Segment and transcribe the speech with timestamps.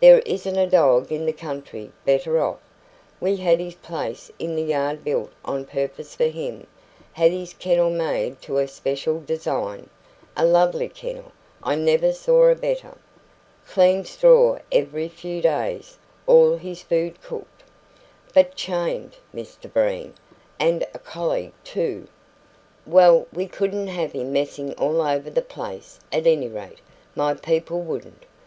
[0.00, 2.60] "There isn't a dog in the country better off.
[3.20, 6.66] We had his place in the yard built on purpose for him;
[7.12, 9.90] had his kennel made to a special design"
[10.34, 11.30] "A lovely kennel!
[11.62, 12.96] I never saw a better."
[13.68, 17.62] "Clean straw every few days; all his food cooked"
[18.34, 20.14] "But CHAINED, Mr Breen.
[20.58, 22.08] And a collie, too!"
[22.86, 26.78] "Well, we couldn't have him messing all over the place; at any rate,
[27.14, 28.22] my people wouldn't.